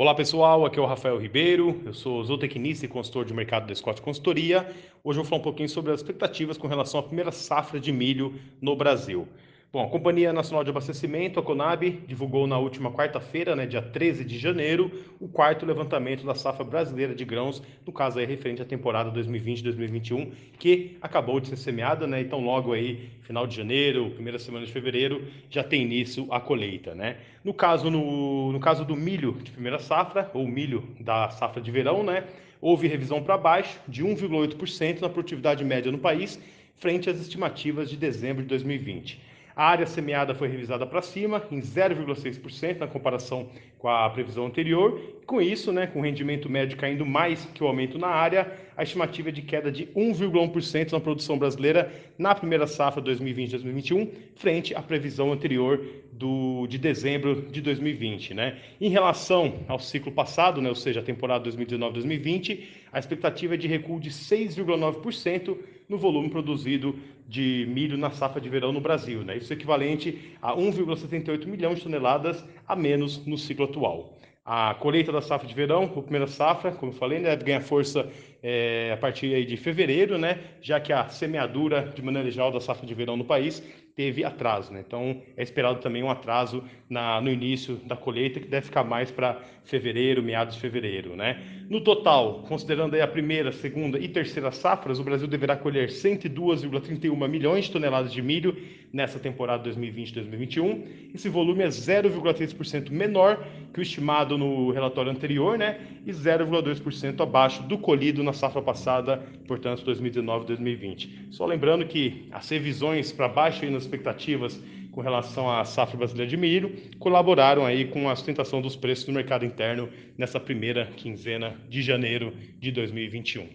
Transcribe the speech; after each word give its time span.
Olá 0.00 0.14
pessoal, 0.14 0.64
aqui 0.64 0.78
é 0.78 0.82
o 0.82 0.86
Rafael 0.86 1.18
Ribeiro, 1.18 1.78
eu 1.84 1.92
sou 1.92 2.24
zootecnista 2.24 2.86
e 2.86 2.88
consultor 2.88 3.26
de 3.26 3.34
mercado 3.34 3.66
da 3.66 3.74
Scott 3.74 4.00
Consultoria. 4.00 4.66
Hoje 5.04 5.18
eu 5.18 5.22
vou 5.22 5.24
falar 5.28 5.40
um 5.40 5.44
pouquinho 5.44 5.68
sobre 5.68 5.92
as 5.92 6.00
expectativas 6.00 6.56
com 6.56 6.66
relação 6.66 7.00
à 7.00 7.02
primeira 7.02 7.30
safra 7.30 7.78
de 7.78 7.92
milho 7.92 8.34
no 8.62 8.74
Brasil. 8.74 9.28
Bom, 9.72 9.84
a 9.84 9.88
Companhia 9.88 10.32
Nacional 10.32 10.64
de 10.64 10.70
Abastecimento, 10.70 11.38
a 11.38 11.42
Conab, 11.44 11.88
divulgou 12.04 12.44
na 12.44 12.58
última 12.58 12.90
quarta-feira, 12.90 13.54
né, 13.54 13.66
dia 13.66 13.80
13 13.80 14.24
de 14.24 14.36
janeiro, 14.36 14.90
o 15.20 15.28
quarto 15.28 15.64
levantamento 15.64 16.26
da 16.26 16.34
safra 16.34 16.64
brasileira 16.64 17.14
de 17.14 17.24
grãos, 17.24 17.62
no 17.86 17.92
caso 17.92 18.18
aí 18.18 18.26
referente 18.26 18.60
à 18.60 18.64
temporada 18.64 19.12
2020-2021, 19.12 20.32
que 20.58 20.98
acabou 21.00 21.38
de 21.38 21.46
ser 21.46 21.56
semeada, 21.56 22.04
né? 22.04 22.20
Então 22.20 22.40
logo 22.40 22.72
aí, 22.72 23.10
final 23.22 23.46
de 23.46 23.54
janeiro, 23.54 24.10
primeira 24.10 24.40
semana 24.40 24.66
de 24.66 24.72
fevereiro, 24.72 25.24
já 25.48 25.62
tem 25.62 25.82
início 25.82 26.26
a 26.32 26.40
colheita, 26.40 26.92
né? 26.92 27.18
No 27.44 27.54
caso 27.54 27.88
no, 27.88 28.50
no 28.50 28.58
caso 28.58 28.84
do 28.84 28.96
milho 28.96 29.34
de 29.40 29.52
primeira 29.52 29.78
safra, 29.78 30.28
ou 30.34 30.48
milho 30.48 30.82
da 30.98 31.30
safra 31.30 31.62
de 31.62 31.70
verão, 31.70 32.02
né? 32.02 32.24
Houve 32.60 32.88
revisão 32.88 33.22
para 33.22 33.38
baixo 33.38 33.78
de 33.86 34.02
1,8% 34.04 35.00
na 35.00 35.08
produtividade 35.08 35.64
média 35.64 35.92
no 35.92 35.98
país, 35.98 36.40
frente 36.74 37.08
às 37.08 37.20
estimativas 37.20 37.88
de 37.88 37.96
dezembro 37.96 38.42
de 38.42 38.48
2020. 38.48 39.30
A 39.60 39.64
área 39.64 39.86
semeada 39.86 40.34
foi 40.34 40.48
revisada 40.48 40.86
para 40.86 41.02
cima, 41.02 41.42
em 41.50 41.60
0,6% 41.60 42.78
na 42.78 42.86
comparação 42.86 43.50
com 43.78 43.88
a 43.88 44.08
previsão 44.08 44.46
anterior. 44.46 44.98
Com 45.26 45.38
isso, 45.38 45.70
né, 45.70 45.86
com 45.86 45.98
o 45.98 46.02
rendimento 46.02 46.48
médio 46.48 46.78
caindo 46.78 47.04
mais 47.04 47.44
que 47.44 47.62
o 47.62 47.66
aumento 47.66 47.98
na 47.98 48.06
área, 48.06 48.50
a 48.74 48.82
estimativa 48.82 49.28
é 49.28 49.32
de 49.32 49.42
queda 49.42 49.70
de 49.70 49.84
1,1% 49.88 50.92
na 50.92 51.00
produção 51.00 51.36
brasileira 51.36 51.92
na 52.16 52.34
primeira 52.34 52.66
safra 52.66 53.02
2020-2021, 53.02 54.08
frente 54.34 54.74
à 54.74 54.80
previsão 54.80 55.30
anterior 55.30 55.78
do, 56.10 56.66
de 56.66 56.78
dezembro 56.78 57.42
de 57.42 57.60
2020. 57.60 58.32
Né? 58.32 58.56
Em 58.80 58.88
relação 58.88 59.56
ao 59.68 59.78
ciclo 59.78 60.10
passado, 60.10 60.62
né, 60.62 60.70
ou 60.70 60.74
seja, 60.74 61.00
a 61.00 61.02
temporada 61.02 61.50
2019-2020, 61.50 62.60
a 62.90 62.98
expectativa 62.98 63.52
é 63.52 63.58
de 63.58 63.68
recuo 63.68 64.00
de 64.00 64.08
6,9% 64.08 65.54
no 65.90 65.98
volume 65.98 66.30
produzido 66.30 66.96
de 67.28 67.66
milho 67.68 67.98
na 67.98 68.10
safra 68.12 68.40
de 68.40 68.48
verão 68.48 68.72
no 68.72 68.80
Brasil. 68.80 69.22
Né? 69.22 69.36
Isso 69.38 69.52
é 69.52 69.56
equivalente 69.56 70.36
a 70.40 70.54
1,78 70.54 71.46
milhão 71.46 71.74
de 71.74 71.82
toneladas 71.82 72.42
a 72.66 72.76
menos 72.76 73.26
no 73.26 73.36
ciclo 73.36 73.64
atual. 73.64 74.16
A 74.44 74.74
colheita 74.74 75.12
da 75.12 75.20
safra 75.20 75.46
de 75.46 75.54
verão, 75.54 75.84
a 75.84 76.02
primeira 76.02 76.26
safra, 76.26 76.72
como 76.72 76.92
eu 76.92 76.96
falei, 76.96 77.18
né, 77.18 77.30
deve 77.30 77.44
ganhar 77.44 77.60
força 77.60 78.10
é, 78.42 78.90
a 78.92 78.96
partir 78.96 79.44
de 79.44 79.56
fevereiro, 79.56 80.16
né, 80.16 80.38
já 80.62 80.80
que 80.80 80.92
a 80.92 81.08
semeadura, 81.08 81.92
de 81.94 82.02
maneira 82.02 82.30
geral, 82.30 82.50
da 82.50 82.60
safra 82.60 82.86
de 82.86 82.94
verão 82.94 83.16
no 83.16 83.24
país 83.24 83.62
teve 83.94 84.24
atraso. 84.24 84.72
Né? 84.72 84.82
Então, 84.86 85.20
é 85.36 85.42
esperado 85.42 85.80
também 85.80 86.02
um 86.02 86.10
atraso 86.10 86.64
na, 86.88 87.20
no 87.20 87.30
início 87.30 87.76
da 87.84 87.94
colheita, 87.94 88.40
que 88.40 88.48
deve 88.48 88.66
ficar 88.66 88.82
mais 88.82 89.10
para 89.10 89.38
fevereiro, 89.64 90.22
meados 90.22 90.54
de 90.54 90.60
fevereiro. 90.60 91.14
Né? 91.14 91.38
No 91.68 91.82
total, 91.82 92.42
considerando 92.48 92.94
aí 92.94 93.02
a 93.02 93.06
primeira, 93.06 93.52
segunda 93.52 93.98
e 93.98 94.08
terceira 94.08 94.50
safras, 94.50 94.98
o 94.98 95.04
Brasil 95.04 95.28
deverá 95.28 95.54
colher 95.54 95.88
102,31 95.90 97.28
milhões 97.28 97.66
de 97.66 97.72
toneladas 97.72 98.10
de 98.10 98.22
milho 98.22 98.56
nessa 98.92 99.18
temporada 99.18 99.70
2020-2021. 99.70 101.12
Esse 101.14 101.28
volume 101.28 101.62
é 101.62 101.68
0,3% 101.68 102.90
menor 102.90 103.44
que 103.72 103.80
o 103.80 103.82
estimado 103.82 104.36
no 104.36 104.70
relatório 104.70 105.10
anterior, 105.10 105.56
né? 105.56 105.80
E 106.06 106.10
0,2% 106.10 107.20
abaixo 107.20 107.62
do 107.64 107.78
colhido 107.78 108.22
na 108.22 108.32
safra 108.32 108.60
passada, 108.60 109.22
portanto, 109.46 109.84
2019-2020. 109.84 111.30
Só 111.30 111.46
lembrando 111.46 111.86
que 111.86 112.26
as 112.32 112.48
revisões 112.48 113.12
para 113.12 113.28
baixo 113.28 113.64
aí 113.64 113.70
nas 113.70 113.84
expectativas 113.84 114.60
com 114.90 115.00
relação 115.00 115.50
à 115.50 115.64
safra 115.64 115.96
brasileira 115.96 116.28
de 116.28 116.36
milho 116.36 116.74
colaboraram 116.98 117.64
aí 117.64 117.84
com 117.86 118.08
a 118.08 118.16
sustentação 118.16 118.60
dos 118.60 118.76
preços 118.76 119.06
no 119.06 119.14
mercado 119.14 119.44
interno 119.44 119.88
nessa 120.18 120.40
primeira 120.40 120.86
quinzena 120.96 121.56
de 121.68 121.80
janeiro 121.80 122.32
de 122.58 122.72
2021. 122.72 123.48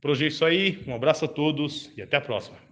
Por 0.00 0.10
hoje 0.10 0.24
é 0.24 0.28
isso 0.28 0.44
aí, 0.44 0.80
um 0.86 0.94
abraço 0.94 1.24
a 1.24 1.28
todos 1.28 1.90
e 1.96 2.02
até 2.02 2.16
a 2.16 2.20
próxima. 2.20 2.71